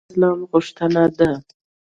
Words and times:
امن 0.03 0.07
د 0.09 0.11
اسلام 0.11 0.39
غوښتنه 0.51 1.03
ده 1.17 1.31